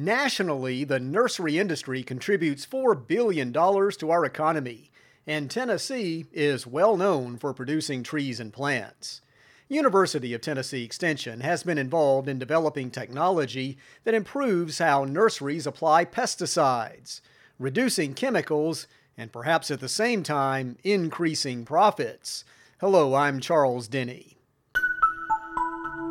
[0.00, 4.90] Nationally, the nursery industry contributes $4 billion to our economy,
[5.26, 9.20] and Tennessee is well known for producing trees and plants.
[9.68, 16.06] University of Tennessee Extension has been involved in developing technology that improves how nurseries apply
[16.06, 17.20] pesticides,
[17.58, 18.86] reducing chemicals
[19.18, 22.42] and perhaps at the same time increasing profits.
[22.80, 24.38] Hello, I'm Charles Denny.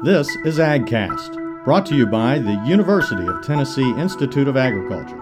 [0.03, 5.21] This is AgCast Brought to you by the University of Tennessee Institute of Agriculture.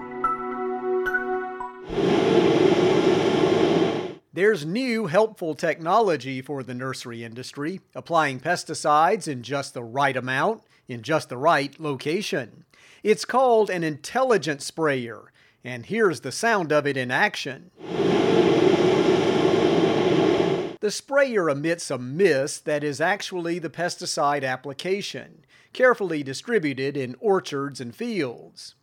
[4.32, 10.62] There's new helpful technology for the nursery industry, applying pesticides in just the right amount,
[10.88, 12.66] in just the right location.
[13.02, 15.32] It's called an intelligent sprayer,
[15.64, 17.72] and here's the sound of it in action.
[20.80, 27.80] The sprayer emits a mist that is actually the pesticide application, carefully distributed in orchards
[27.80, 28.76] and fields.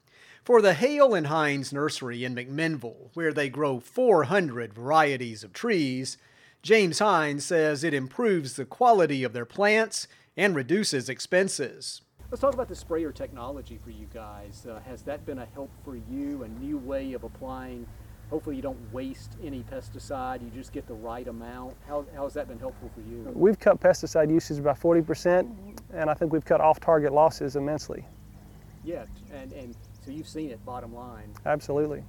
[0.45, 6.19] For the Hale and Hines Nursery in McMinnville, where they grow 400 varieties of trees,
[6.63, 12.03] James Hines says it improves the quality of their plants and reduces expenses.
[12.31, 14.67] Let's talk about the sprayer technology for you guys.
[14.69, 17.87] Uh, has that been a help for you, a new way of applying
[18.31, 21.75] hopefully you don't waste any pesticide, you just get the right amount.
[21.87, 23.31] How, how has that been helpful for you?
[23.35, 28.05] We've cut pesticide usage by 40%, and I think we've cut off-target losses immensely.
[28.85, 31.33] Yeah, and, and so you've seen it bottom line.
[31.47, 32.05] Absolutely.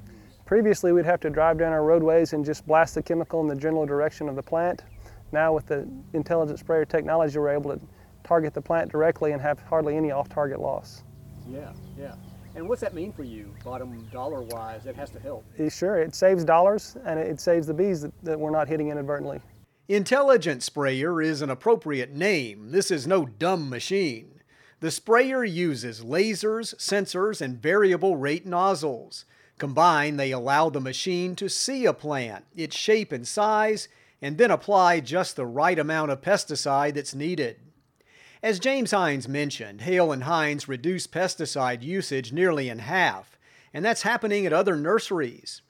[0.45, 3.55] Previously, we'd have to drive down our roadways and just blast the chemical in the
[3.55, 4.83] general direction of the plant.
[5.31, 7.81] Now with the intelligent sprayer technology, we're able to
[8.23, 11.03] target the plant directly and have hardly any off-target loss.
[11.47, 12.15] Yeah, yeah.
[12.55, 14.85] And what's that mean for you, bottom dollar wise?
[14.85, 15.45] It has to help.
[15.69, 19.41] Sure, it saves dollars and it saves the bees that, that we're not hitting inadvertently.
[19.87, 22.71] Intelligent Sprayer is an appropriate name.
[22.71, 24.41] This is no dumb machine.
[24.79, 29.25] The sprayer uses lasers, sensors, and variable rate nozzles.
[29.59, 33.87] Combined, they allow the machine to see a plant, its shape and size,
[34.23, 37.57] and then apply just the right amount of pesticide that's needed.
[38.41, 43.37] As James Hines mentioned, Hale and Hines reduced pesticide usage nearly in half,
[43.71, 45.61] and that's happening at other nurseries.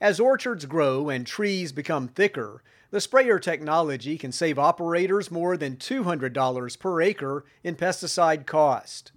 [0.00, 5.76] As orchards grow and trees become thicker, the sprayer technology can save operators more than
[5.76, 9.12] $200 per acre in pesticide cost.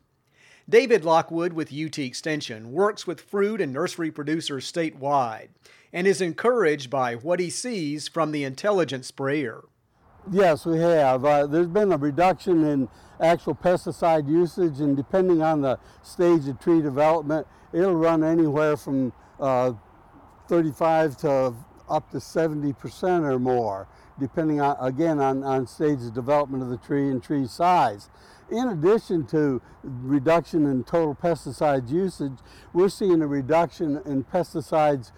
[0.68, 5.50] David Lockwood with UT Extension works with fruit and nursery producers statewide
[5.94, 9.64] and is encouraged by what he sees from the intelligent sprayer.
[10.32, 11.24] Yes, we have.
[11.24, 12.90] Uh, there's been a reduction in
[13.20, 19.12] actual pesticide usage, and depending on the stage of tree development, it'll run anywhere from
[19.40, 19.74] uh,
[20.54, 21.56] 35 to
[21.90, 23.88] up to 70% or more,
[24.20, 28.12] depending on, again on, on stage of development of the tree and tree size.
[28.52, 32.38] In addition to reduction in total pesticide usage,
[32.72, 35.12] we're seeing a reduction in pesticides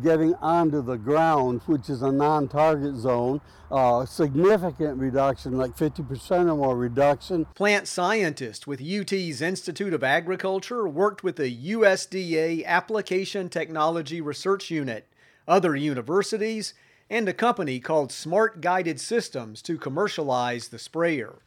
[0.00, 6.56] getting onto the ground, which is a non-target zone, uh, significant reduction, like 50% or
[6.56, 7.46] more reduction.
[7.54, 15.08] Plant scientists with UT's Institute of Agriculture worked with the USDA Application Technology Research Unit,
[15.46, 16.74] other universities,
[17.10, 21.40] and a company called Smart Guided Systems to commercialize the sprayer.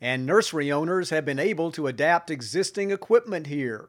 [0.00, 3.88] And nursery owners have been able to adapt existing equipment here.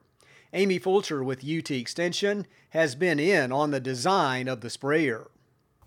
[0.54, 5.28] Amy Fulcher with UT Extension has been in on the design of the sprayer.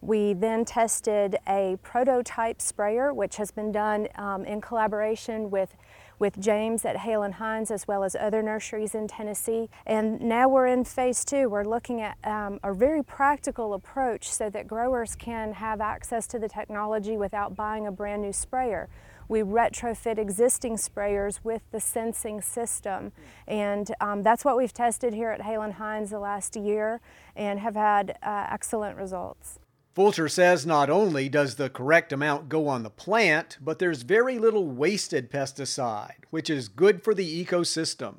[0.00, 5.74] We then tested a prototype sprayer, which has been done um, in collaboration with
[6.18, 9.68] with James at Hale and Hines as well as other nurseries in Tennessee.
[9.84, 11.48] And now we're in phase two.
[11.48, 16.38] We're looking at um, a very practical approach so that growers can have access to
[16.38, 18.88] the technology without buying a brand new sprayer
[19.32, 23.12] we retrofit existing sprayers with the sensing system.
[23.48, 27.00] And um, that's what we've tested here at Hale and Hines the last year
[27.34, 29.58] and have had uh, excellent results.
[29.94, 34.38] Fulcher says not only does the correct amount go on the plant, but there's very
[34.38, 38.16] little wasted pesticide, which is good for the ecosystem.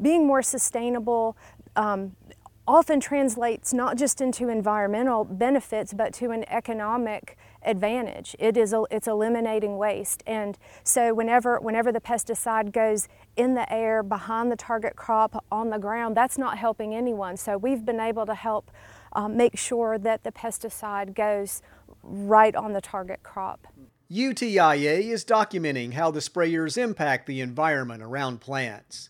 [0.00, 1.38] Being more sustainable,
[1.74, 2.16] um,
[2.66, 8.36] often translates not just into environmental benefits, but to an economic advantage.
[8.38, 14.02] It is it's eliminating waste, and so whenever whenever the pesticide goes in the air,
[14.02, 17.36] behind the target crop, on the ground, that's not helping anyone.
[17.36, 18.70] So we've been able to help
[19.12, 21.62] um, make sure that the pesticide goes
[22.02, 23.66] right on the target crop.
[24.10, 29.08] UTIA is documenting how the sprayers impact the environment around plants.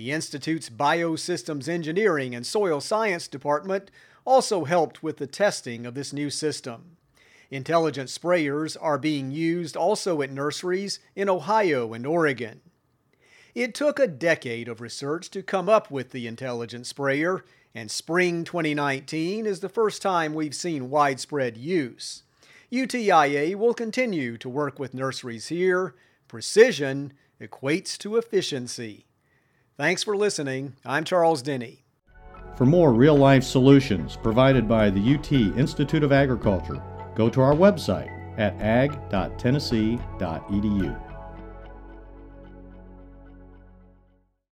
[0.00, 3.90] The Institute's Biosystems Engineering and Soil Science Department
[4.24, 6.96] also helped with the testing of this new system.
[7.50, 12.62] Intelligent sprayers are being used also at nurseries in Ohio and Oregon.
[13.54, 17.44] It took a decade of research to come up with the intelligent sprayer,
[17.74, 22.22] and spring 2019 is the first time we've seen widespread use.
[22.72, 25.94] UTIA will continue to work with nurseries here.
[26.26, 29.04] Precision equates to efficiency.
[29.76, 30.72] Thanks for listening.
[30.84, 31.84] I'm Charles Denny.
[32.56, 36.82] For more real life solutions provided by the UT Institute of Agriculture,
[37.14, 41.09] go to our website at ag.tennessee.edu.